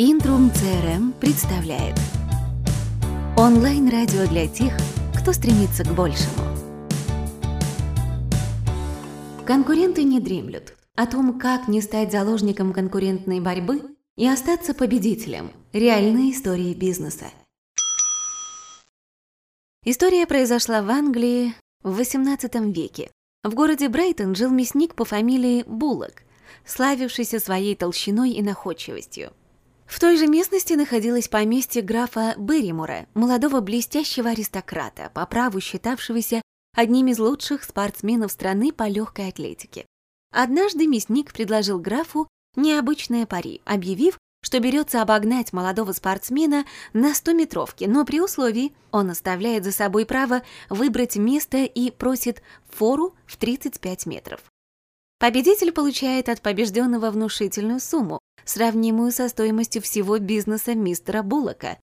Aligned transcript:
Интрум 0.00 0.46
CRM 0.50 1.12
представляет 1.18 1.98
Онлайн-радио 3.36 4.28
для 4.28 4.46
тех, 4.46 4.72
кто 5.18 5.32
стремится 5.32 5.82
к 5.82 5.92
большему. 5.92 6.40
Конкуренты 9.44 10.04
не 10.04 10.20
дремлют. 10.20 10.76
О 10.94 11.04
том, 11.08 11.40
как 11.40 11.66
не 11.66 11.80
стать 11.80 12.12
заложником 12.12 12.72
конкурентной 12.72 13.40
борьбы 13.40 13.96
и 14.14 14.24
остаться 14.28 14.72
победителем. 14.72 15.50
Реальные 15.72 16.30
истории 16.30 16.74
бизнеса. 16.74 17.32
История 19.84 20.28
произошла 20.28 20.82
в 20.82 20.90
Англии 20.90 21.54
в 21.82 21.98
XVIII 21.98 22.72
веке. 22.72 23.10
В 23.42 23.52
городе 23.52 23.88
Брайтон 23.88 24.36
жил 24.36 24.50
мясник 24.52 24.94
по 24.94 25.04
фамилии 25.04 25.64
Буллок, 25.66 26.22
славившийся 26.64 27.40
своей 27.40 27.74
толщиной 27.74 28.30
и 28.30 28.42
находчивостью. 28.42 29.32
В 29.88 30.00
той 30.00 30.18
же 30.18 30.26
местности 30.26 30.74
находилось 30.74 31.28
поместье 31.28 31.80
графа 31.80 32.34
Берримора, 32.36 33.06
молодого 33.14 33.60
блестящего 33.62 34.30
аристократа, 34.30 35.10
по 35.14 35.24
праву 35.26 35.60
считавшегося 35.60 36.42
одним 36.76 37.08
из 37.08 37.18
лучших 37.18 37.64
спортсменов 37.64 38.30
страны 38.30 38.70
по 38.70 38.86
легкой 38.86 39.28
атлетике. 39.28 39.86
Однажды 40.30 40.86
мясник 40.86 41.32
предложил 41.32 41.80
графу 41.80 42.28
необычное 42.54 43.24
пари, 43.24 43.62
объявив, 43.64 44.18
что 44.42 44.60
берется 44.60 45.00
обогнать 45.00 45.54
молодого 45.54 45.92
спортсмена 45.92 46.66
на 46.92 47.12
100-метровке, 47.12 47.88
но 47.88 48.04
при 48.04 48.20
условии 48.20 48.74
он 48.90 49.10
оставляет 49.10 49.64
за 49.64 49.72
собой 49.72 50.04
право 50.04 50.42
выбрать 50.68 51.16
место 51.16 51.64
и 51.64 51.90
просит 51.90 52.42
фору 52.68 53.14
в 53.26 53.38
35 53.38 54.04
метров. 54.04 54.42
Победитель 55.18 55.72
получает 55.72 56.28
от 56.28 56.42
побежденного 56.42 57.10
внушительную 57.10 57.80
сумму, 57.80 58.20
сравнимую 58.48 59.12
со 59.12 59.28
стоимостью 59.28 59.82
всего 59.82 60.18
бизнеса 60.18 60.74
мистера 60.74 61.22
Буллока. 61.22 61.78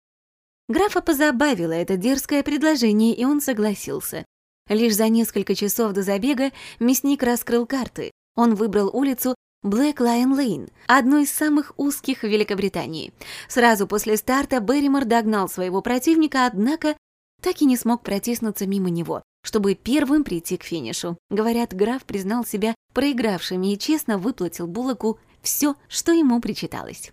Графа 0.67 1.01
позабавило 1.01 1.73
это 1.73 1.95
дерзкое 1.95 2.41
предложение, 2.41 3.13
и 3.13 3.23
он 3.23 3.39
согласился. 3.39 4.25
Лишь 4.67 4.95
за 4.95 5.09
несколько 5.09 5.53
часов 5.53 5.93
до 5.93 6.01
забега 6.01 6.51
мясник 6.79 7.21
раскрыл 7.21 7.67
карты. 7.67 8.11
Он 8.35 8.55
выбрал 8.55 8.89
улицу 8.91 9.35
Black 9.63 9.97
Lion 9.97 10.35
Lane, 10.35 10.71
одну 10.87 11.19
из 11.19 11.31
самых 11.31 11.73
узких 11.77 12.21
в 12.21 12.27
Великобритании. 12.27 13.13
Сразу 13.47 13.87
после 13.87 14.17
старта 14.17 14.59
Берримор 14.59 15.05
догнал 15.05 15.49
своего 15.49 15.81
противника, 15.81 16.45
однако 16.45 16.95
так 17.41 17.61
и 17.61 17.65
не 17.65 17.77
смог 17.77 18.01
протиснуться 18.01 18.65
мимо 18.65 18.89
него, 18.89 19.21
чтобы 19.43 19.75
первым 19.75 20.23
прийти 20.23 20.57
к 20.57 20.63
финишу. 20.63 21.17
Говорят, 21.29 21.75
граф 21.75 22.03
признал 22.05 22.43
себя 22.43 22.73
проигравшим 22.93 23.61
и 23.61 23.77
честно 23.77 24.17
выплатил 24.17 24.65
Буллоку 24.65 25.19
все, 25.45 25.75
что 25.87 26.11
ему 26.11 26.41
причиталось. 26.41 27.11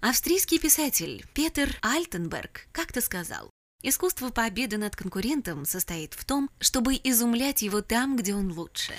Австрийский 0.00 0.58
писатель 0.58 1.24
Петер 1.34 1.76
Альтенберг 1.82 2.68
как-то 2.70 3.00
сказал, 3.00 3.50
«Искусство 3.82 4.30
победы 4.30 4.78
над 4.78 4.94
конкурентом 4.94 5.64
состоит 5.64 6.14
в 6.14 6.24
том, 6.24 6.48
чтобы 6.60 6.94
изумлять 7.02 7.62
его 7.62 7.80
там, 7.82 8.16
где 8.16 8.34
он 8.34 8.52
лучше». 8.52 8.92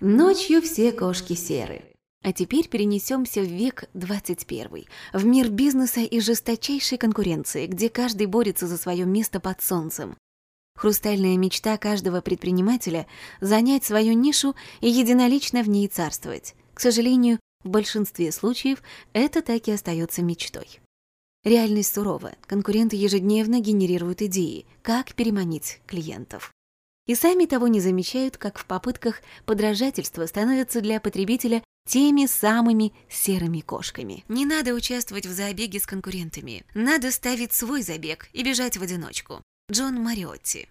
Ночью 0.00 0.62
все 0.62 0.92
кошки 0.92 1.34
серы. 1.34 1.84
А 2.22 2.32
теперь 2.32 2.68
перенесемся 2.68 3.40
в 3.40 3.46
век 3.46 3.84
21, 3.94 4.86
в 5.12 5.24
мир 5.24 5.48
бизнеса 5.48 6.00
и 6.00 6.20
жесточайшей 6.20 6.98
конкуренции, 6.98 7.66
где 7.66 7.88
каждый 7.88 8.26
борется 8.26 8.66
за 8.66 8.78
свое 8.78 9.04
место 9.04 9.40
под 9.40 9.62
солнцем. 9.62 10.16
Хрустальная 10.76 11.36
мечта 11.36 11.78
каждого 11.78 12.20
предпринимателя— 12.20 13.06
занять 13.40 13.84
свою 13.84 14.12
нишу 14.12 14.54
и 14.80 14.90
единолично 14.90 15.62
в 15.62 15.68
ней 15.68 15.88
царствовать. 15.88 16.54
К 16.76 16.80
сожалению, 16.80 17.40
в 17.64 17.70
большинстве 17.70 18.30
случаев 18.30 18.82
это 19.14 19.40
так 19.40 19.66
и 19.66 19.72
остается 19.72 20.20
мечтой. 20.20 20.80
Реальность 21.42 21.94
сурова. 21.94 22.34
Конкуренты 22.46 22.96
ежедневно 22.96 23.60
генерируют 23.60 24.20
идеи, 24.20 24.66
как 24.82 25.14
переманить 25.14 25.80
клиентов. 25.86 26.52
И 27.06 27.14
сами 27.14 27.46
того 27.46 27.68
не 27.68 27.80
замечают, 27.80 28.36
как 28.36 28.58
в 28.58 28.66
попытках 28.66 29.22
подражательства 29.46 30.26
становятся 30.26 30.82
для 30.82 31.00
потребителя 31.00 31.62
теми 31.88 32.26
самыми 32.26 32.92
серыми 33.08 33.60
кошками. 33.60 34.24
Не 34.28 34.44
надо 34.44 34.74
участвовать 34.74 35.24
в 35.24 35.32
забеге 35.32 35.80
с 35.80 35.86
конкурентами. 35.86 36.66
Надо 36.74 37.10
ставить 37.10 37.54
свой 37.54 37.80
забег 37.80 38.28
и 38.34 38.42
бежать 38.42 38.76
в 38.76 38.82
одиночку. 38.82 39.40
Джон 39.72 39.94
Мариотти. 39.94 40.68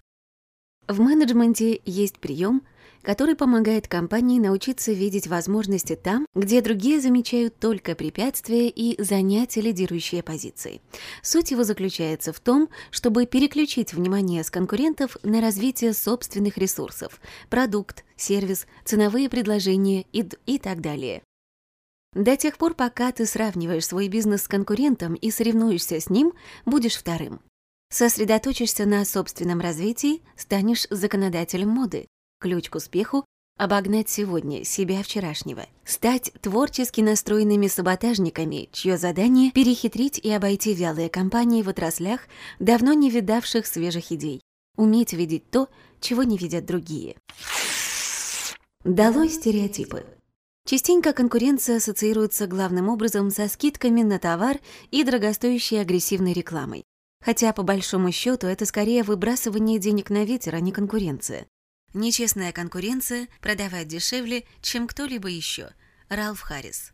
В 0.86 1.00
менеджменте 1.00 1.80
есть 1.84 2.20
прием, 2.20 2.62
который 3.02 3.36
помогает 3.36 3.88
компании 3.88 4.38
научиться 4.38 4.92
видеть 4.92 5.26
возможности 5.26 5.96
там, 5.96 6.26
где 6.34 6.60
другие 6.60 7.00
замечают 7.00 7.58
только 7.58 7.94
препятствия 7.94 8.68
и 8.68 9.00
занять 9.02 9.56
лидирующие 9.56 10.22
позиции. 10.22 10.80
Суть 11.22 11.50
его 11.50 11.64
заключается 11.64 12.32
в 12.32 12.40
том, 12.40 12.68
чтобы 12.90 13.26
переключить 13.26 13.92
внимание 13.92 14.42
с 14.44 14.50
конкурентов 14.50 15.16
на 15.22 15.40
развитие 15.40 15.92
собственных 15.92 16.58
ресурсов, 16.58 17.20
продукт, 17.50 18.04
сервис, 18.16 18.66
ценовые 18.84 19.28
предложения 19.28 20.06
и, 20.12 20.28
и 20.46 20.58
так 20.58 20.80
далее. 20.80 21.22
До 22.14 22.34
тех 22.34 22.56
пор, 22.56 22.74
пока 22.74 23.12
ты 23.12 23.26
сравниваешь 23.26 23.86
свой 23.86 24.08
бизнес 24.08 24.44
с 24.44 24.48
конкурентом 24.48 25.14
и 25.14 25.30
соревнуешься 25.30 26.00
с 26.00 26.08
ним, 26.08 26.32
будешь 26.64 26.96
вторым. 26.96 27.40
Сосредоточишься 27.90 28.86
на 28.86 29.04
собственном 29.04 29.60
развитии, 29.60 30.22
станешь 30.34 30.86
законодателем 30.90 31.68
моды. 31.68 32.08
Ключ 32.38 32.68
к 32.68 32.74
успеху— 32.74 33.24
обогнать 33.56 34.10
сегодня 34.10 34.64
себя 34.64 35.02
вчерашнего. 35.02 35.66
Стать 35.84 36.32
творчески 36.42 37.00
настроенными 37.00 37.66
саботажниками, 37.66 38.68
чье 38.72 38.98
задание— 38.98 39.50
перехитрить 39.52 40.18
и 40.18 40.30
обойти 40.30 40.74
вялые 40.74 41.08
компании 41.08 41.62
в 41.62 41.68
отраслях, 41.68 42.20
давно 42.58 42.92
не 42.92 43.10
видавших 43.10 43.66
свежих 43.66 44.12
идей. 44.12 44.42
Уметь 44.76 45.14
видеть 45.14 45.50
то, 45.50 45.68
чего 46.00 46.22
не 46.22 46.36
видят 46.36 46.66
другие. 46.66 47.16
Долой 48.84 49.30
стереотипы. 49.30 50.04
Частенько 50.66 51.12
конкуренция 51.12 51.76
ассоциируется 51.76 52.46
главным 52.46 52.88
образом 52.88 53.30
со 53.30 53.48
скидками 53.48 54.02
на 54.02 54.18
товар 54.18 54.58
и 54.90 55.04
дорогостоящей 55.04 55.80
агрессивной 55.80 56.32
рекламой. 56.32 56.84
Хотя, 57.24 57.52
по 57.52 57.62
большому 57.62 58.12
счету, 58.12 58.46
это 58.46 58.66
скорее 58.66 59.02
выбрасывание 59.02 59.78
денег 59.78 60.10
на 60.10 60.24
ветер, 60.24 60.54
а 60.54 60.60
не 60.60 60.72
конкуренция. 60.72 61.46
Нечестная 61.96 62.52
конкуренция 62.52 63.26
продавать 63.40 63.88
дешевле, 63.88 64.44
чем 64.60 64.86
кто-либо 64.86 65.28
еще. 65.28 65.70
Ралф 66.10 66.42
Харрис. 66.42 66.92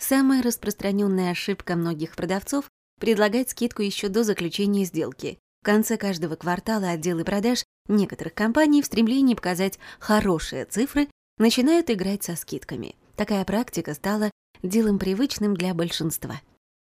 Самая 0.00 0.42
распространенная 0.42 1.30
ошибка 1.30 1.76
многих 1.76 2.16
продавцов– 2.16 2.68
предлагать 3.00 3.50
скидку 3.50 3.82
еще 3.82 4.08
до 4.08 4.24
заключения 4.24 4.84
сделки. 4.84 5.38
В 5.60 5.64
конце 5.64 5.96
каждого 5.96 6.34
квартала 6.34 6.88
отделы 6.88 7.22
продаж 7.22 7.64
некоторых 7.86 8.34
компаний 8.34 8.82
в 8.82 8.86
стремлении 8.86 9.36
показать 9.36 9.78
хорошие 10.00 10.64
цифры 10.64 11.06
начинают 11.38 11.88
играть 11.88 12.24
со 12.24 12.34
скидками. 12.34 12.96
Такая 13.14 13.44
практика 13.44 13.94
стала 13.94 14.32
делом 14.64 14.98
привычным 14.98 15.54
для 15.54 15.72
большинства. 15.72 16.40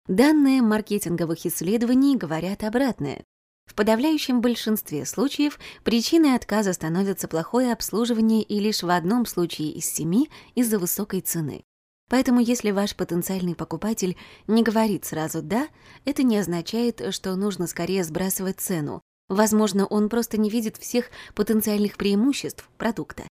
Данные 0.08 0.60
маркетинговых 0.60 1.46
исследований 1.46 2.16
говорят 2.16 2.64
обратное. 2.64 3.22
В 3.66 3.74
подавляющем 3.74 4.40
большинстве 4.40 5.06
случаев 5.06 5.58
причиной 5.82 6.36
отказа 6.36 6.72
становится 6.72 7.28
плохое 7.28 7.72
обслуживание 7.72 8.42
и 8.42 8.60
лишь 8.60 8.82
в 8.82 8.90
одном 8.90 9.26
случае 9.26 9.72
из 9.72 9.86
семи 9.86 10.30
из-за 10.54 10.78
высокой 10.78 11.20
цены. 11.20 11.64
Поэтому 12.10 12.40
если 12.40 12.70
ваш 12.70 12.94
потенциальный 12.94 13.54
покупатель 13.54 14.16
не 14.46 14.62
говорит 14.62 15.04
сразу 15.04 15.42
«да», 15.42 15.68
это 16.04 16.22
не 16.22 16.36
означает, 16.36 17.14
что 17.14 17.34
нужно 17.34 17.66
скорее 17.66 18.04
сбрасывать 18.04 18.60
цену. 18.60 19.00
Возможно, 19.28 19.86
он 19.86 20.10
просто 20.10 20.38
не 20.38 20.50
видит 20.50 20.76
всех 20.76 21.06
потенциальных 21.34 21.96
преимуществ 21.96 22.68
продукта. 22.76 23.26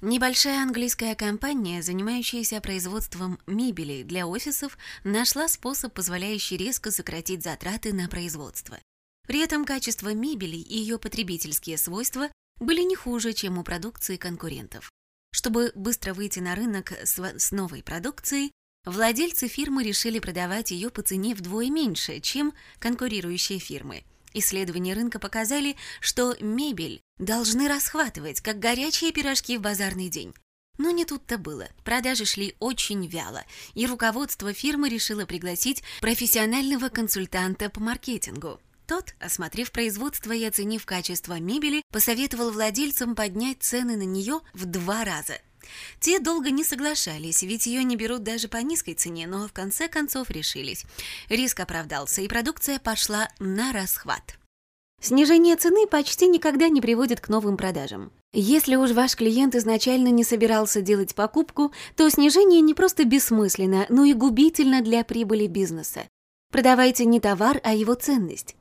Небольшая 0.00 0.62
английская 0.62 1.14
компания, 1.14 1.82
занимающаяся 1.82 2.60
производством 2.60 3.38
мебели 3.46 4.02
для 4.02 4.26
офисов, 4.26 4.78
нашла 5.04 5.48
способ, 5.48 5.92
позволяющий 5.92 6.56
резко 6.56 6.90
сократить 6.90 7.42
затраты 7.42 7.92
на 7.92 8.08
производство. 8.08 8.78
При 9.28 9.40
этом 9.40 9.66
качество 9.66 10.14
мебели 10.14 10.56
и 10.56 10.78
ее 10.78 10.98
потребительские 10.98 11.76
свойства 11.76 12.30
были 12.60 12.80
не 12.80 12.96
хуже, 12.96 13.34
чем 13.34 13.58
у 13.58 13.62
продукции 13.62 14.16
конкурентов. 14.16 14.90
Чтобы 15.30 15.70
быстро 15.74 16.14
выйти 16.14 16.38
на 16.38 16.54
рынок 16.54 16.92
с, 16.92 17.18
с 17.18 17.52
новой 17.52 17.82
продукцией, 17.82 18.52
владельцы 18.86 19.46
фирмы 19.46 19.84
решили 19.84 20.18
продавать 20.18 20.70
ее 20.70 20.88
по 20.88 21.02
цене 21.02 21.34
вдвое 21.34 21.68
меньше, 21.68 22.20
чем 22.20 22.54
конкурирующие 22.78 23.58
фирмы. 23.58 24.02
Исследования 24.32 24.94
рынка 24.94 25.18
показали, 25.18 25.76
что 26.00 26.34
мебель 26.40 27.02
должны 27.18 27.68
расхватывать, 27.68 28.40
как 28.40 28.58
горячие 28.58 29.12
пирожки 29.12 29.58
в 29.58 29.60
базарный 29.60 30.08
день. 30.08 30.32
Но 30.78 30.90
не 30.90 31.04
тут-то 31.04 31.36
было. 31.36 31.68
Продажи 31.84 32.24
шли 32.24 32.54
очень 32.60 33.06
вяло, 33.06 33.44
и 33.74 33.86
руководство 33.86 34.54
фирмы 34.54 34.88
решило 34.88 35.26
пригласить 35.26 35.82
профессионального 36.00 36.88
консультанта 36.88 37.68
по 37.68 37.80
маркетингу. 37.80 38.58
Тот, 38.88 39.14
осмотрев 39.20 39.70
производство 39.70 40.32
и 40.32 40.42
оценив 40.42 40.86
качество 40.86 41.38
мебели, 41.38 41.82
посоветовал 41.92 42.50
владельцам 42.50 43.14
поднять 43.14 43.58
цены 43.60 43.98
на 43.98 44.04
нее 44.04 44.40
в 44.54 44.64
два 44.64 45.04
раза. 45.04 45.34
Те 46.00 46.20
долго 46.20 46.50
не 46.50 46.64
соглашались, 46.64 47.42
ведь 47.42 47.66
ее 47.66 47.84
не 47.84 47.96
берут 47.96 48.22
даже 48.22 48.48
по 48.48 48.56
низкой 48.56 48.94
цене, 48.94 49.26
но 49.26 49.46
в 49.46 49.52
конце 49.52 49.88
концов 49.88 50.30
решились. 50.30 50.86
Риск 51.28 51.60
оправдался, 51.60 52.22
и 52.22 52.28
продукция 52.28 52.78
пошла 52.78 53.28
на 53.38 53.74
расхват. 53.74 54.38
Снижение 55.02 55.56
цены 55.56 55.86
почти 55.86 56.26
никогда 56.26 56.70
не 56.70 56.80
приводит 56.80 57.20
к 57.20 57.28
новым 57.28 57.58
продажам. 57.58 58.10
Если 58.32 58.74
уж 58.76 58.92
ваш 58.92 59.16
клиент 59.16 59.54
изначально 59.54 60.08
не 60.08 60.24
собирался 60.24 60.80
делать 60.80 61.14
покупку, 61.14 61.72
то 61.94 62.08
снижение 62.08 62.62
не 62.62 62.72
просто 62.72 63.04
бессмысленно, 63.04 63.84
но 63.90 64.04
и 64.04 64.14
губительно 64.14 64.80
для 64.80 65.04
прибыли 65.04 65.46
бизнеса. 65.46 66.08
Продавайте 66.50 67.04
не 67.04 67.20
товар, 67.20 67.60
а 67.62 67.74
его 67.74 67.92
ценность. 67.92 68.56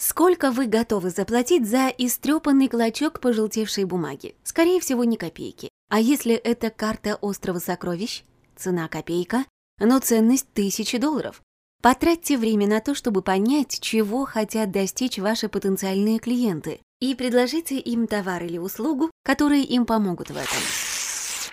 Сколько 0.00 0.50
вы 0.50 0.64
готовы 0.64 1.10
заплатить 1.10 1.68
за 1.68 1.88
истрепанный 1.88 2.68
клочок 2.68 3.20
пожелтевшей 3.20 3.84
бумаги? 3.84 4.34
Скорее 4.42 4.80
всего, 4.80 5.04
ни 5.04 5.16
копейки. 5.16 5.68
А 5.90 6.00
если 6.00 6.32
это 6.36 6.70
карта 6.70 7.16
острова 7.16 7.58
сокровищ? 7.58 8.24
Цена 8.56 8.88
копейка, 8.88 9.44
но 9.78 9.98
ценность 9.98 10.50
тысячи 10.54 10.96
долларов. 10.96 11.42
Потратьте 11.82 12.38
время 12.38 12.66
на 12.66 12.80
то, 12.80 12.94
чтобы 12.94 13.20
понять, 13.20 13.78
чего 13.82 14.24
хотят 14.24 14.70
достичь 14.70 15.18
ваши 15.18 15.50
потенциальные 15.50 16.18
клиенты, 16.18 16.80
и 17.00 17.14
предложите 17.14 17.78
им 17.78 18.06
товар 18.06 18.42
или 18.44 18.56
услугу, 18.56 19.10
которые 19.22 19.64
им 19.64 19.84
помогут 19.84 20.30
в 20.30 20.36
этом. 20.36 20.62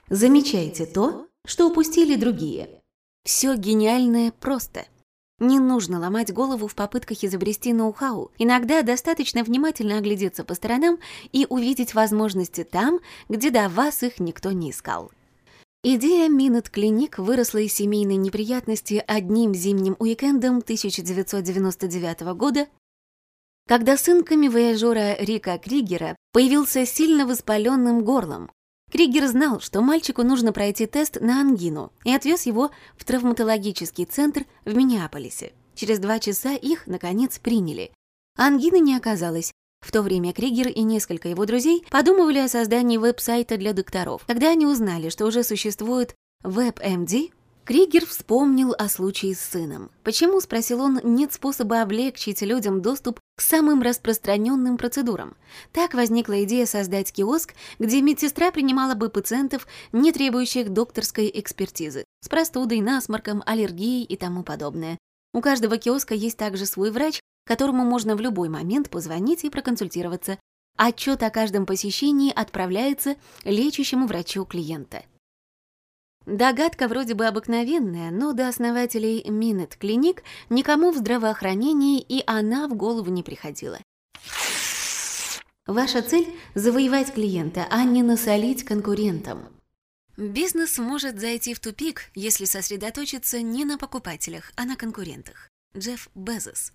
Замечайте 0.10 0.86
то, 0.86 1.28
что 1.46 1.68
упустили 1.68 2.16
другие. 2.16 2.70
Все 3.26 3.58
гениальное 3.58 4.32
просто– 4.32 4.86
не 5.40 5.60
нужно 5.60 6.00
ломать 6.00 6.34
голову 6.34 6.68
в 6.68 6.76
попытках 6.76 7.24
изобрести 7.24 7.74
ноу-хау. 7.74 8.32
Иногда 8.38 8.82
достаточно 8.82 9.44
внимательно 9.44 9.98
оглядеться 9.98 10.44
по 10.44 10.56
сторонам 10.56 11.00
и 11.32 11.46
увидеть 11.50 11.94
возможности 11.94 12.64
там, 12.64 13.00
где 13.30 13.52
до 13.52 13.70
вас 13.70 14.02
их 14.04 14.20
никто 14.20 14.52
не 14.52 14.72
искал. 14.72 15.12
Идея 15.84 16.28
Минет 16.28 16.70
Клиник 16.70 17.20
выросла 17.20 17.60
из 17.60 17.74
семейной 17.74 18.16
неприятности 18.16 19.04
одним 19.06 19.54
зимним 19.54 19.96
уикендом 20.00 20.58
1999 20.58 22.22
года, 22.36 22.68
когда 23.68 23.96
сын 23.96 24.24
камевояжера 24.24 25.18
Рика 25.20 25.58
Кригера 25.58 26.16
появился 26.32 26.86
сильно 26.86 27.28
воспаленным 27.28 28.04
горлом, 28.04 28.50
Кригер 28.92 29.28
знал, 29.28 29.60
что 29.60 29.82
мальчику 29.82 30.24
нужно 30.24 30.54
пройти 30.54 30.86
тест 30.86 31.20
на 31.20 31.42
ангину 31.42 31.92
и 32.06 32.14
отвез 32.14 32.46
его 32.46 32.72
в 32.96 33.04
травматологический 33.04 34.06
центр 34.06 34.46
в 34.64 34.76
Миннеаполисе. 34.76 35.52
Через 35.76 36.00
два 36.00 36.20
часа 36.20 36.54
их, 36.54 36.88
наконец, 36.88 37.38
приняли. 37.38 37.92
Ангины 38.38 38.80
не 38.80 38.96
оказалось. 38.96 39.52
В 39.86 39.92
то 39.92 40.02
время 40.02 40.34
Кригер 40.34 40.70
и 40.70 40.82
несколько 40.82 41.28
его 41.28 41.46
друзей 41.46 41.86
подумывали 41.90 42.40
о 42.40 42.48
создании 42.48 42.98
веб-сайта 42.98 43.58
для 43.58 43.74
докторов. 43.74 44.24
Когда 44.26 44.50
они 44.50 44.66
узнали, 44.66 45.10
что 45.10 45.26
уже 45.26 45.44
существует 45.44 46.16
WebMD, 46.44 47.32
Кригер 47.66 48.06
вспомнил 48.06 48.74
о 48.78 48.88
случае 48.88 49.36
с 49.36 49.42
сыном. 49.42 49.92
Почему, 50.04 50.40
спросил 50.40 50.82
он, 50.82 51.02
нет 51.04 51.34
способа 51.34 51.82
облегчить 51.82 52.42
людям 52.42 52.82
доступ 52.82 53.20
к 53.38 53.42
самым 53.42 53.84
распространенным 53.84 54.78
процедурам? 54.78 55.38
Так 55.72 55.94
возникла 55.94 56.44
идея 56.44 56.66
создать 56.66 57.14
киоск, 57.14 57.54
где 57.78 58.02
медсестра 58.02 58.52
принимала 58.52 58.96
бы 58.96 59.10
пациентов, 59.10 59.68
не 59.92 60.12
требующих 60.12 60.72
докторской 60.74 61.32
экспертизы, 61.34 62.04
с 62.22 62.30
простудой, 62.30 62.82
насморком, 62.82 63.44
аллергией 63.46 64.04
и 64.04 64.18
тому 64.18 64.44
подобное. 64.44 64.98
У 65.34 65.42
каждого 65.42 65.78
киоска 65.78 66.16
есть 66.16 66.38
также 66.38 66.66
свой 66.66 66.90
врач, 66.90 67.22
которому 67.46 67.86
можно 67.86 68.16
в 68.16 68.22
любой 68.22 68.50
момент 68.50 68.90
позвонить 68.90 69.44
и 69.44 69.52
проконсультироваться. 69.52 70.40
Отчет 70.76 71.22
о 71.22 71.30
каждом 71.30 71.68
посещении 71.68 72.34
отправляется 72.34 73.18
лечащему 73.44 74.08
врачу 74.08 74.46
клиента. 74.46 75.04
Догадка 76.28 76.90
вроде 76.90 77.14
бы 77.14 77.26
обыкновенная, 77.26 78.12
но 78.12 78.34
до 78.34 78.50
основателей 78.50 79.24
Минет 79.30 79.78
Клиник 79.78 80.24
никому 80.50 80.92
в 80.92 80.98
здравоохранении 80.98 82.02
и 82.02 82.22
она 82.28 82.68
в 82.68 82.76
голову 82.76 83.10
не 83.10 83.24
приходила. 83.24 83.80
Ваша 85.66 86.02
цель– 86.02 86.28
завоевать 86.54 87.14
клиента, 87.14 87.66
а 87.70 87.86
не 87.86 88.04
насолить 88.04 88.66
конкурентам. 88.66 89.48
Бизнес 90.18 90.78
может 90.80 91.18
зайти 91.18 91.54
в 91.54 91.62
тупик, 91.62 92.12
если 92.14 92.44
сосредоточиться 92.44 93.42
не 93.42 93.64
на 93.64 93.78
покупателях, 93.78 94.52
а 94.58 94.66
на 94.66 94.76
конкурентах. 94.76 95.50
Джефф 95.78 96.10
Безос. 96.14 96.74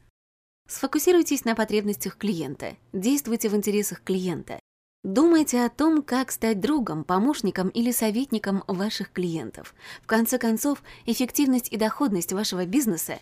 Сфокусируйтесь 0.67 1.45
на 1.45 1.55
потребностях 1.55 2.17
клиента, 2.17 2.79
действуйте 2.95 3.51
в 3.51 3.57
интересах 3.57 4.03
клиента, 4.03 4.61
Думайте 5.05 5.65
о 5.65 5.69
том, 5.69 6.03
как 6.03 6.31
стать 6.31 6.61
другом, 6.61 7.03
помощником 7.03 7.69
или 7.71 7.91
советником 7.91 8.63
ваших 8.69 9.11
клиентов. 9.11 9.75
В 10.01 10.07
конце 10.07 10.39
концов, 10.39 10.81
эффективность 11.07 11.73
и 11.73 11.77
доходность 11.77 12.33
вашего 12.33 12.67
бизнеса 12.67 13.19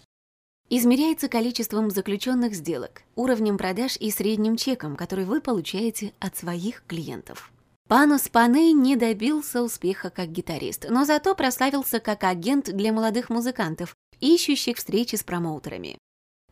измеряется 0.69 1.29
количеством 1.29 1.91
заключенных 1.91 2.55
сделок, 2.55 3.03
уровнем 3.17 3.57
продаж 3.57 3.97
и 3.97 4.11
средним 4.11 4.57
чеком, 4.57 4.95
который 4.95 5.25
вы 5.25 5.41
получаете 5.41 6.13
от 6.21 6.37
своих 6.37 6.85
клиентов. 6.87 7.51
Панос 7.89 8.29
Паней 8.29 8.73
не 8.73 8.95
добился 8.95 9.63
успеха 9.63 10.11
как 10.11 10.31
гитарист, 10.31 10.87
но 10.89 11.05
зато 11.05 11.35
прославился 11.35 11.99
как 11.99 12.23
агент 12.23 12.67
для 12.67 12.93
молодых 12.93 13.31
музыкантов, 13.31 13.97
ищущих 14.21 14.77
встречи 14.77 15.17
с 15.17 15.25
промоутерами. 15.25 15.99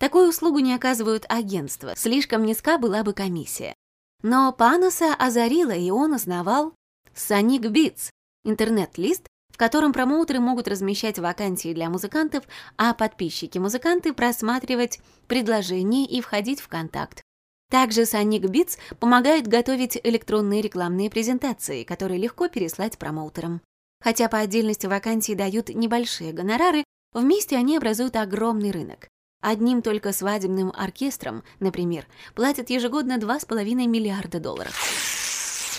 Такую 0.00 0.30
услугу 0.30 0.58
не 0.58 0.74
оказывают 0.74 1.26
агентства, 1.28 1.94
слишком 1.96 2.44
низка 2.44 2.78
была 2.78 3.04
бы 3.04 3.12
комиссия. 3.12 3.74
Но 4.22 4.52
Паноса 4.52 5.14
озарило, 5.14 5.70
и 5.70 5.90
он 5.90 6.14
основал 6.14 6.74
Sonic 7.14 7.70
Beats— 7.70 8.10
интернет-лист, 8.44 9.26
в 9.52 9.56
котором 9.56 9.92
промоутеры 9.92 10.40
могут 10.40 10.68
размещать 10.68 11.18
вакансии 11.18 11.72
для 11.72 11.88
музыкантов, 11.88 12.44
а 12.76 12.94
подписчики-музыканты 12.94 14.12
просматривать 14.12 15.00
предложения 15.26 16.04
и 16.04 16.20
входить 16.20 16.60
в 16.60 16.68
контакт. 16.68 17.22
Также 17.70 18.02
Sonic 18.02 18.42
Beats 18.42 18.78
помогает 18.98 19.46
готовить 19.46 19.98
электронные 20.02 20.62
рекламные 20.62 21.10
презентации, 21.10 21.84
которые 21.84 22.18
легко 22.18 22.48
переслать 22.48 22.98
промоутерам. 22.98 23.60
Хотя 24.00 24.28
по 24.28 24.38
отдельности 24.38 24.86
вакансии 24.86 25.34
дают 25.34 25.68
небольшие 25.68 26.32
гонорары, 26.32 26.84
вместе 27.12 27.56
они 27.56 27.76
образуют 27.76 28.16
огромный 28.16 28.70
рынок. 28.70 29.08
Одним 29.40 29.82
только 29.82 30.12
свадебным 30.12 30.72
оркестром, 30.76 31.44
например, 31.60 32.06
платят 32.34 32.70
ежегодно 32.70 33.18
2,5 33.18 33.86
миллиарда 33.86 34.40
долларов. 34.40 34.74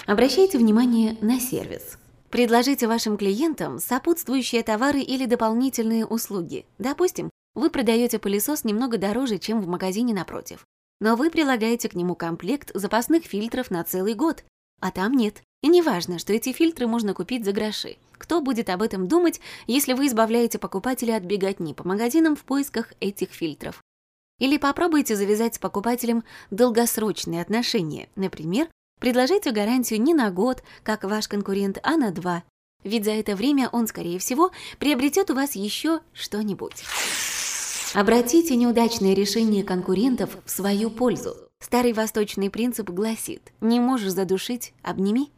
Обращайте 0.07 0.57
внимание 0.57 1.17
на 1.21 1.39
сервис. 1.39 1.97
Предложите 2.29 2.87
вашим 2.87 3.17
клиентам 3.17 3.79
сопутствующие 3.79 4.63
товары 4.63 5.01
или 5.01 5.25
дополнительные 5.25 6.05
услуги. 6.05 6.65
Допустим, 6.77 7.29
вы 7.53 7.69
продаете 7.69 8.17
пылесос 8.17 8.63
немного 8.63 8.97
дороже, 8.97 9.39
чем 9.39 9.61
в 9.61 9.67
магазине 9.67 10.13
напротив. 10.13 10.65
Но 11.01 11.15
вы 11.15 11.29
прилагаете 11.29 11.89
к 11.89 11.95
нему 11.95 12.15
комплект 12.15 12.71
запасных 12.73 13.25
фильтров 13.25 13.71
на 13.71 13.83
целый 13.83 14.13
год, 14.13 14.43
а 14.79 14.91
там 14.91 15.13
нет. 15.13 15.41
И 15.61 15.67
не 15.67 15.81
важно, 15.81 16.19
что 16.19 16.33
эти 16.33 16.53
фильтры 16.53 16.87
можно 16.87 17.13
купить 17.13 17.43
за 17.45 17.51
гроши. 17.51 17.97
Кто 18.17 18.41
будет 18.41 18.69
об 18.69 18.81
этом 18.81 19.07
думать, 19.07 19.41
если 19.67 19.93
вы 19.93 20.07
избавляете 20.07 20.59
покупателя 20.59 21.15
от 21.15 21.23
беготни 21.23 21.73
по 21.73 21.87
магазинам 21.87 22.35
в 22.35 22.43
поисках 22.43 22.93
этих 22.99 23.31
фильтров? 23.31 23.83
Или 24.39 24.57
попробуйте 24.57 25.15
завязать 25.15 25.55
с 25.55 25.59
покупателем 25.59 26.23
долгосрочные 26.49 27.41
отношения. 27.41 28.09
Например, 28.15 28.69
предложите 28.99 29.51
гарантию 29.51 30.01
не 30.01 30.13
на 30.13 30.31
год, 30.31 30.63
как 30.83 31.03
ваш 31.03 31.27
конкурент, 31.27 31.77
а 31.83 31.97
на 31.97 32.11
два. 32.11 32.43
Ведь 32.83 33.03
за 33.03 33.11
это 33.11 33.35
время 33.35 33.69
он, 33.69 33.87
скорее 33.87 34.19
всего, 34.19 34.51
приобретет 34.79 35.29
у 35.29 35.35
вас 35.35 35.55
еще 35.55 35.99
что-нибудь. 36.13 36.85
Обратите 37.93 38.55
неудачные 38.55 39.15
решения 39.15 39.63
конкурентов 39.63 40.37
в 40.45 40.49
свою 40.49 40.89
пользу. 40.89 41.48
Старый 41.61 41.93
восточный 41.93 42.49
принцип 42.49 42.89
гласит 42.89 43.51
«не 43.61 43.79
можешь 43.79 44.13
задушить– 44.13 44.73
обними». 44.81 45.31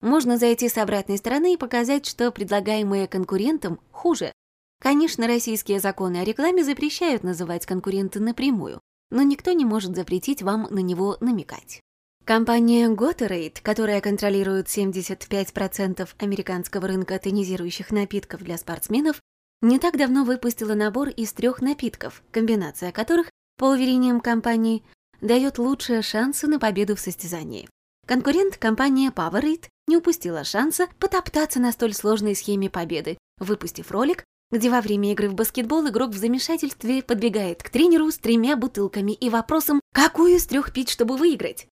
Можно 0.00 0.38
зайти 0.38 0.68
с 0.68 0.78
обратной 0.78 1.18
стороны 1.18 1.54
и 1.54 1.58
показать, 1.58 2.06
что 2.06 2.32
предлагаемое 2.32 3.06
конкурентам 3.06 3.80
хуже. 3.92 4.32
Конечно, 4.80 5.26
российские 5.26 5.78
законы 5.78 6.18
о 6.18 6.24
рекламе 6.24 6.64
запрещают 6.64 7.22
называть 7.22 7.66
конкурента 7.66 8.18
напрямую, 8.18 8.80
но 9.10 9.22
никто 9.22 9.52
не 9.52 9.64
может 9.64 9.94
запретить 9.94 10.42
вам 10.42 10.66
на 10.70 10.78
него 10.78 11.18
намекать. 11.20 11.80
Компания 12.24 12.88
Gatorade, 12.88 13.60
которая 13.62 14.00
контролирует 14.00 14.68
75% 14.68 16.08
американского 16.18 16.88
рынка 16.88 17.18
тонизирующих 17.18 17.90
напитков 17.90 18.42
для 18.42 18.56
спортсменов, 18.56 19.20
не 19.62 19.78
так 19.78 19.98
давно 19.98 20.24
выпустила 20.24 20.74
набор 20.74 21.08
из 21.08 21.32
трех 21.32 21.60
напитков, 21.60 22.22
комбинация 22.30 22.92
которых, 22.92 23.30
по 23.58 23.66
уверениям 23.66 24.20
компании, 24.20 24.82
дает 25.20 25.58
лучшие 25.58 26.02
шансы 26.02 26.46
на 26.46 26.58
победу 26.58 26.96
в 26.96 27.00
состязании. 27.00 27.68
Конкурент 28.06 28.56
компания 28.56 29.10
Powerade 29.10 29.66
не 29.86 29.96
упустила 29.96 30.44
шанса 30.44 30.88
потоптаться 30.98 31.60
на 31.60 31.72
столь 31.72 31.94
сложной 31.94 32.34
схеме 32.34 32.68
победы, 32.70 33.18
выпустив 33.38 33.90
ролик, 33.90 34.24
где 34.50 34.68
во 34.68 34.80
время 34.80 35.12
игры 35.12 35.28
в 35.28 35.34
баскетбол 35.34 35.88
игрок 35.88 36.10
в 36.10 36.16
замешательстве 36.16 37.02
подбегает 37.02 37.62
к 37.62 37.70
тренеру 37.70 38.10
с 38.10 38.18
тремя 38.18 38.56
бутылками 38.56 39.12
и 39.12 39.30
вопросом 39.30 39.80
«Какую 39.94 40.34
из 40.34 40.46
трех 40.46 40.72
пить, 40.72 40.90
чтобы 40.90 41.16
выиграть?». 41.16 41.66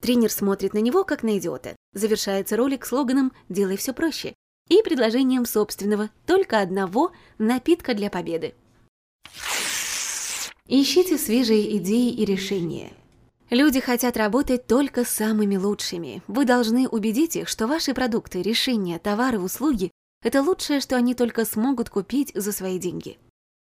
Тренер 0.00 0.30
смотрит 0.30 0.74
на 0.74 0.78
него, 0.78 1.04
как 1.04 1.22
на 1.22 1.38
идиота. 1.38 1.76
Завершается 1.92 2.56
ролик 2.56 2.86
слоганом 2.86 3.32
«Делай 3.48 3.76
все 3.76 3.92
проще» 3.92 4.34
и 4.68 4.82
предложением 4.82 5.44
собственного, 5.44 6.10
только 6.26 6.60
одного, 6.60 7.12
напитка 7.38 7.94
для 7.94 8.10
победы. 8.10 8.54
Ищите 10.68 11.18
свежие 11.18 11.76
идеи 11.78 12.10
и 12.12 12.24
решения. 12.24 12.92
Люди 13.50 13.80
хотят 13.80 14.16
работать 14.16 14.66
только 14.66 15.04
с 15.04 15.08
самыми 15.08 15.56
лучшими. 15.56 16.22
Вы 16.28 16.44
должны 16.44 16.88
убедить 16.88 17.36
их, 17.36 17.48
что 17.48 17.66
ваши 17.66 17.92
продукты, 17.92 18.40
решения, 18.40 18.98
товары, 18.98 19.38
услуги– 19.38 19.90
это 20.22 20.40
лучшее, 20.40 20.80
что 20.80 20.96
они 20.96 21.14
только 21.14 21.44
смогут 21.44 21.90
купить 21.90 22.32
за 22.34 22.52
свои 22.52 22.78
деньги. 22.78 23.18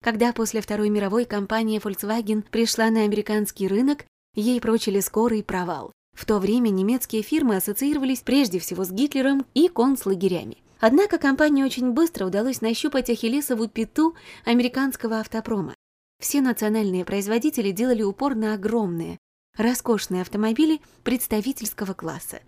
Когда 0.02 0.32
после 0.32 0.60
Второй 0.60 0.90
мировой 0.90 1.24
компания 1.24 1.78
Volkswagen 1.78 2.42
пришла 2.50 2.90
на 2.90 3.04
американский 3.04 3.68
рынок, 3.68 4.04
ей 4.34 4.60
прочили 4.60 5.00
скорый 5.00 5.42
провал. 5.42 5.92
В 6.14 6.26
то 6.26 6.38
время 6.40 6.68
немецкие 6.68 7.22
фирмы 7.22 7.56
ассоциировались 7.56 8.20
прежде 8.20 8.58
всего 8.58 8.84
с 8.84 8.90
Гитлером 8.90 9.46
и 9.54 9.68
концлагерями. 9.68 10.58
Однако 10.80 11.18
компании 11.18 11.62
очень 11.62 11.92
быстро 11.92 12.26
удалось 12.26 12.60
нащупать 12.60 13.08
ахиллесову 13.08 13.68
пяту 13.68 14.16
американского 14.44 15.20
автопрома. 15.20 15.74
Все 16.22 16.40
национальные 16.40 17.04
производители 17.04 17.72
делали 17.72 18.04
упор 18.04 18.36
на 18.36 18.54
огромные, 18.54 19.18
роскошные 19.58 20.22
автомобили 20.22 20.80
представительского 21.02 21.94
класса. 21.94 22.42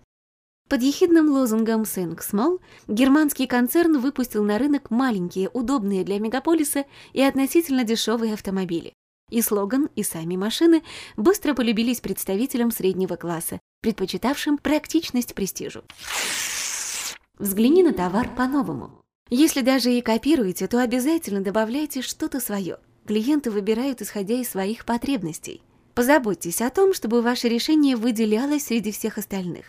Под 0.69 0.81
ехидным 0.81 1.29
лозунгом 1.29 1.81
«Think 1.81 2.19
Small» 2.19 2.61
германский 2.87 3.47
концерн 3.47 3.99
выпустил 3.99 4.45
на 4.45 4.59
рынок 4.59 4.91
маленькие, 4.91 5.49
удобные 5.49 6.05
для 6.05 6.19
мегаполиса 6.19 6.85
и 7.11 7.21
относительно 7.21 7.83
дешевые 7.83 8.35
автомобили. 8.35 8.93
И 9.29 9.41
слоган, 9.41 9.89
и 9.93 10.03
сами 10.03 10.37
машины 10.37 10.81
быстро 11.17 11.53
полюбились 11.53 11.99
представителям 11.99 12.71
среднего 12.71 13.17
класса, 13.17 13.59
предпочитавшим 13.81 14.57
практичность 14.57 15.35
престижу. 15.35 15.83
Взгляни 17.37 17.83
на 17.83 17.91
товар 17.91 18.33
по-новому. 18.37 19.01
Если 19.29 19.59
даже 19.59 19.91
и 19.91 20.01
копируете, 20.01 20.65
то 20.67 20.81
обязательно 20.81 21.41
добавляйте 21.41 22.01
что-то 22.01 22.39
свое. 22.39 22.77
Клиенты 23.05 23.51
выбирают 23.51 24.01
исходя 24.01 24.35
из 24.35 24.49
своих 24.49 24.85
потребностей. 24.85 25.61
Позаботьтесь 25.93 26.61
о 26.61 26.69
том, 26.71 26.93
чтобы 26.93 27.21
ваше 27.21 27.47
решение 27.47 27.95
выделялось 27.95 28.65
среди 28.65 28.91
всех 28.91 29.17
остальных. 29.17 29.65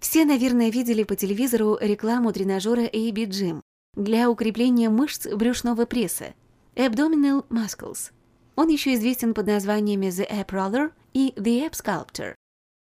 Все, 0.00 0.24
наверное, 0.26 0.70
видели 0.70 1.02
по 1.02 1.16
телевизору 1.16 1.78
рекламу 1.80 2.32
тренажера 2.32 2.82
AB 2.82 3.26
Gym 3.26 3.60
для 3.96 4.30
укрепления 4.30 4.90
мышц 4.90 5.26
брюшного 5.26 5.86
пресса 5.86 6.34
Abdominal 6.76 7.46
Muscles. 7.48 8.10
Он 8.54 8.68
еще 8.68 8.94
известен 8.94 9.32
под 9.32 9.46
названиями 9.46 10.06
The 10.06 10.30
App 10.30 10.48
Roller 10.48 10.92
и 11.14 11.32
The 11.36 11.68
App 11.68 11.72
Sculptor. 11.72 12.34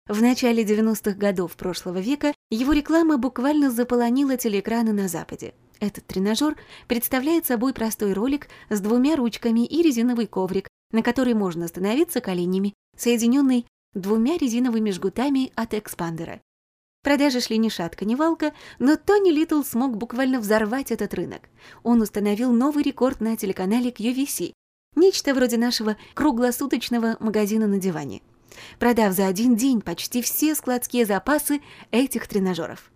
В 0.09 0.23
начале 0.23 0.65
90-х 0.65 1.13
годов 1.13 1.57
прошлого 1.57 1.99
века 1.99 2.33
его 2.51 2.73
реклама 2.73 3.19
буквально 3.19 3.71
заполонила 3.71 4.37
телеэкраны 4.37 4.93
на 4.93 5.09
Западе. 5.09 5.55
Этот 5.81 6.07
тренажер 6.07 6.57
представляет 6.87 7.47
собой 7.47 7.73
простой 7.73 8.13
ролик 8.13 8.49
с 8.69 8.81
двумя 8.81 9.17
ручками 9.17 9.65
и 9.65 9.83
резиновый 9.83 10.27
коврик, 10.27 10.69
на 10.93 11.03
который 11.03 11.33
можно 11.33 11.67
становиться 11.69 12.21
коленями, 12.21 12.75
соединенный 12.97 13.67
двумя 13.95 14.37
резиновыми 14.37 14.91
жгутами 14.91 15.53
от 15.57 15.73
экспандера. 15.73 16.41
Продажи 17.03 17.41
шли 17.41 17.57
ни 17.57 17.71
шатка, 17.71 18.05
ни 18.05 18.15
валка, 18.15 18.53
но 18.79 18.97
Тони 18.97 19.31
Литл 19.31 19.63
смог 19.63 19.97
буквально 19.97 20.39
взорвать 20.39 20.91
этот 20.93 21.15
рынок. 21.15 21.49
Он 21.83 22.03
установил 22.03 22.53
новый 22.53 22.85
рекорд 22.85 23.23
на 23.23 23.39
телеканале 23.39 23.91
QVC, 23.91 24.53
нечто 24.97 25.33
вроде 25.33 25.57
нашего 25.57 25.97
круглосуточного 26.13 27.17
магазина 27.21 27.67
на 27.67 27.79
диване, 27.79 28.21
продав 28.79 29.15
за 29.15 29.27
один 29.27 29.57
день 29.57 29.81
почти 29.81 30.21
все 30.21 30.55
складские 30.55 31.07
запасы 31.07 31.63
этих 31.91 32.29
тренажеров 32.29 32.91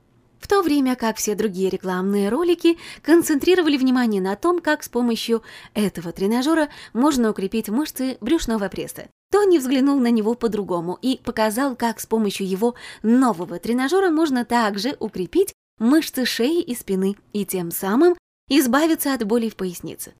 в 0.45 0.47
то 0.47 0.61
время 0.61 0.95
как 0.95 1.17
все 1.17 1.35
другие 1.35 1.71
рекламные 1.71 2.29
ролики 2.29 2.77
концентрировали 3.01 3.79
внимание 3.79 4.21
на 4.21 4.37
том, 4.37 4.61
как 4.61 4.83
с 4.83 4.91
помощью 4.91 5.43
этого 5.73 6.13
тренажера 6.13 6.69
можно 6.93 7.31
укрепить 7.31 7.71
мышцы 7.71 8.19
брюшного 8.21 8.69
пресса. 8.69 9.09
Тони 9.33 9.57
взглянул 9.57 9.99
на 9.99 10.11
него 10.11 10.35
по-другому 10.35 10.99
и 11.01 11.19
показал, 11.25 11.77
как 11.77 11.99
с 11.99 12.05
помощью 12.05 12.47
его 12.47 12.75
нового 13.03 13.59
тренажера 13.59 14.11
можно 14.11 14.45
также 14.45 14.99
укрепить 15.01 15.55
мышцы 15.79 16.27
шеи 16.27 16.61
и 16.61 16.75
спины 16.75 17.17
и 17.33 17.47
тем 17.47 17.71
самым 17.71 18.15
избавиться 18.51 19.15
от 19.15 19.25
боли 19.25 19.49
в 19.49 19.57
пояснице. 19.57 20.13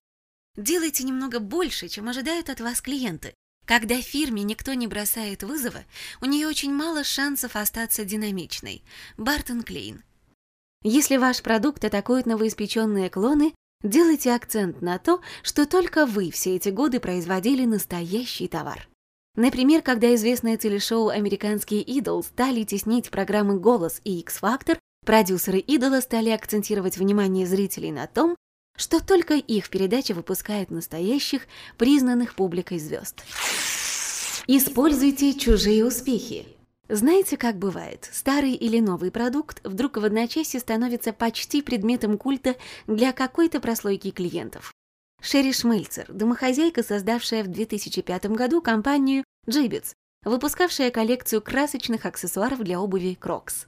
Делайте 0.57 1.03
немного 1.03 1.39
больше, 1.39 1.87
чем 1.87 2.09
ожидают 2.09 2.49
от 2.49 2.61
вас 2.61 2.81
клиенты. 2.81 3.35
Когда 3.67 4.01
фирме 4.01 4.41
никто 4.41 4.73
не 4.73 4.87
бросает 4.87 5.43
вызова, 5.43 5.83
у 6.19 6.25
нее 6.25 6.47
очень 6.47 6.73
мало 6.73 7.03
шансов 7.03 7.55
остаться 7.55 8.05
динамичной. 8.05 8.83
Бартон 9.17 9.61
Клейн. 9.61 10.03
Если 10.87 11.17
ваш 11.17 11.41
продукт 11.41 11.83
атакует 11.83 12.27
новоиспеченные 12.27 13.09
клоны, 13.09 13.55
делайте 13.81 14.31
акцент 14.31 14.83
на 14.83 14.99
то, 14.99 15.19
что 15.41 15.65
только 15.65 16.05
вы 16.05 16.29
все 16.29 16.57
эти 16.57 16.69
годы 16.69 16.99
производили 16.99 17.65
настоящий 17.65 18.47
товар. 18.47 18.87
Например, 19.35 19.81
когда 19.81 20.13
известное 20.13 20.57
телешоу 20.57 21.07
«Американский 21.07 21.81
идол» 21.81 22.21
стали 22.21 22.63
теснить 22.65 23.09
программы 23.09 23.59
«Голос» 23.59 23.99
и 24.03 24.19
«X-Factor», 24.19 24.77
продюсеры 25.03 25.57
«Идола» 25.57 26.01
стали 26.01 26.29
акцентировать 26.29 26.97
внимание 26.97 27.47
зрителей 27.47 27.91
на 27.91 28.05
том, 28.05 28.35
что 28.77 29.03
только 29.03 29.33
их 29.33 29.71
передача 29.71 30.13
выпускает 30.13 30.69
настоящих, 30.69 31.47
признанных 31.79 32.35
публикой 32.35 32.77
звезд. 32.77 33.23
Используйте 34.45 35.33
чужие 35.33 35.83
успехи. 35.83 36.45
Знаете, 36.87 37.35
как 37.35 37.57
бывает, 37.57 38.07
старый 38.11 38.53
или 38.53 38.79
новый 38.79 39.09
продукт 39.09 39.59
вдруг 39.63 39.97
в 39.97 40.05
одночасье 40.05 40.59
становится 40.59 41.13
почти 41.13 41.63
предметом 41.63 42.17
культа 42.17 42.55
для 42.85 43.11
какой-то 43.11 43.59
прослойки 43.59 44.11
клиентов. 44.11 44.71
Шерри 45.19 45.51
Шмельцер, 45.51 46.05
домохозяйка, 46.09 46.83
создавшая 46.83 47.43
в 47.43 47.47
2005 47.47 48.27
году 48.27 48.61
компанию 48.61 49.23
Jibbitz, 49.47 49.93
выпускавшая 50.23 50.91
коллекцию 50.91 51.41
красочных 51.41 52.05
аксессуаров 52.05 52.59
для 52.59 52.79
обуви 52.79 53.17
Crocs. 53.19 53.65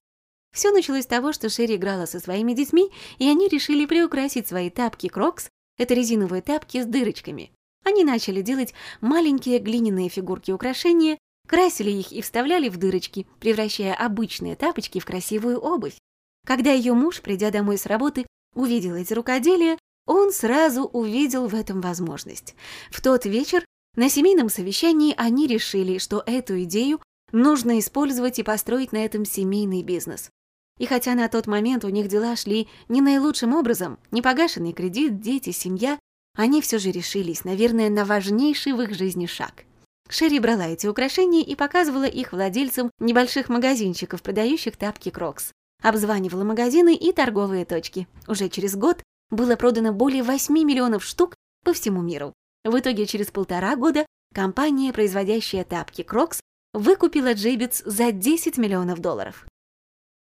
Все 0.53 0.71
началось 0.71 1.05
с 1.05 1.07
того, 1.07 1.33
что 1.33 1.49
Шерри 1.49 1.75
играла 1.75 2.05
со 2.05 2.19
своими 2.19 2.53
детьми, 2.53 2.91
и 3.17 3.27
они 3.27 3.47
решили 3.47 3.87
приукрасить 3.87 4.47
свои 4.47 4.69
тапки 4.69 5.07
Crocs, 5.07 5.49
это 5.79 5.95
резиновые 5.95 6.43
тапки 6.43 6.81
с 6.81 6.85
дырочками. 6.85 7.51
Они 7.83 8.03
начали 8.03 8.41
делать 8.41 8.75
маленькие 9.01 9.57
глиняные 9.57 10.09
фигурки 10.09 10.51
украшения 10.51 11.17
красили 11.47 11.91
их 11.91 12.11
и 12.11 12.21
вставляли 12.21 12.69
в 12.69 12.77
дырочки, 12.77 13.25
превращая 13.39 13.93
обычные 13.93 14.55
тапочки 14.55 14.99
в 14.99 15.05
красивую 15.05 15.59
обувь. 15.59 15.97
Когда 16.45 16.71
ее 16.71 16.93
муж, 16.93 17.21
придя 17.21 17.51
домой 17.51 17.77
с 17.77 17.85
работы, 17.85 18.25
увидел 18.53 18.95
эти 18.95 19.13
рукоделия, 19.13 19.77
он 20.05 20.31
сразу 20.31 20.83
увидел 20.83 21.47
в 21.47 21.55
этом 21.55 21.81
возможность. 21.81 22.55
В 22.89 23.01
тот 23.01 23.25
вечер 23.25 23.65
на 23.95 24.09
семейном 24.09 24.49
совещании 24.49 25.13
они 25.17 25.47
решили, 25.47 25.97
что 25.97 26.23
эту 26.25 26.63
идею 26.63 27.01
нужно 27.31 27.79
использовать 27.79 28.39
и 28.39 28.43
построить 28.43 28.91
на 28.91 29.03
этом 29.03 29.25
семейный 29.25 29.83
бизнес. 29.83 30.29
И 30.77 30.85
хотя 30.85 31.15
на 31.15 31.27
тот 31.27 31.47
момент 31.47 31.83
у 31.83 31.89
них 31.89 32.07
дела 32.07 32.35
шли 32.35 32.67
не 32.87 33.01
наилучшим 33.01 33.53
образом, 33.53 33.97
непогашенный 34.11 34.73
кредит, 34.73 35.19
дети, 35.19 35.51
семья, 35.51 35.99
они 36.35 36.61
все 36.61 36.77
же 36.77 36.91
решились, 36.91 37.43
наверное, 37.43 37.89
на 37.89 38.05
важнейший 38.05 38.73
в 38.73 38.81
их 38.81 38.93
жизни 38.93 39.25
шаг. 39.25 39.65
Шерри 40.09 40.39
брала 40.39 40.67
эти 40.67 40.87
украшения 40.87 41.43
и 41.43 41.55
показывала 41.55 42.05
их 42.05 42.31
владельцам 42.31 42.91
небольших 42.99 43.49
магазинчиков, 43.49 44.21
продающих 44.21 44.77
тапки 44.77 45.09
Crocs. 45.09 45.51
Обзванивала 45.83 46.43
магазины 46.43 46.95
и 46.95 47.11
торговые 47.11 47.65
точки. 47.65 48.07
Уже 48.27 48.49
через 48.49 48.75
год 48.75 49.03
было 49.29 49.55
продано 49.55 49.93
более 49.93 50.23
8 50.23 50.53
миллионов 50.53 51.03
штук 51.03 51.35
по 51.63 51.73
всему 51.73 52.01
миру. 52.01 52.33
В 52.63 52.79
итоге 52.79 53.05
через 53.05 53.27
полтора 53.27 53.75
года 53.75 54.05
компания, 54.33 54.93
производящая 54.93 55.63
тапки 55.63 56.03
Crocs, 56.03 56.39
выкупила 56.73 57.33
Jibbitz 57.33 57.83
за 57.85 58.11
10 58.11 58.57
миллионов 58.57 58.99
долларов. 58.99 59.45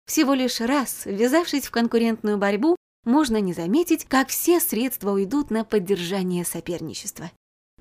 Всего 0.06 0.34
лишь 0.34 0.60
раз, 0.60 1.06
ввязавшись 1.06 1.68
в 1.68 1.72
конкурентную 1.72 2.38
борьбу, 2.38 2.76
можно 3.06 3.38
не 3.38 3.54
заметить, 3.54 4.06
как 4.06 4.30
все 4.30 4.60
средства 4.60 5.12
уйдут 5.12 5.50
на 5.50 5.64
поддержание 5.64 6.46
соперничества. 6.46 7.32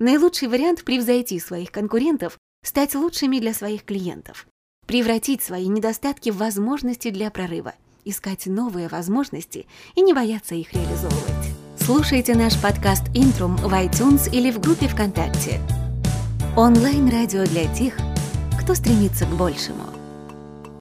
Наилучший 0.01 0.47
вариант 0.47 0.83
превзойти 0.83 1.39
своих 1.39 1.71
конкурентов, 1.71 2.39
стать 2.65 2.95
лучшими 2.95 3.37
для 3.37 3.53
своих 3.53 3.85
клиентов, 3.85 4.47
превратить 4.87 5.43
свои 5.43 5.67
недостатки 5.67 6.31
в 6.31 6.37
возможности 6.37 7.11
для 7.11 7.29
прорыва, 7.29 7.75
искать 8.03 8.47
новые 8.47 8.87
возможности 8.87 9.67
и 9.93 10.01
не 10.01 10.15
бояться 10.15 10.55
их 10.55 10.73
реализовывать. 10.73 11.53
Слушайте 11.77 12.33
наш 12.33 12.59
подкаст 12.59 13.03
«Интрум» 13.13 13.57
в 13.57 13.71
iTunes 13.73 14.27
или 14.33 14.49
в 14.49 14.59
группе 14.59 14.87
ВКонтакте. 14.87 15.61
Онлайн-радио 16.57 17.45
для 17.45 17.71
тех, 17.71 17.95
кто 18.59 18.73
стремится 18.73 19.27
к 19.27 19.37
большему. 19.37 20.00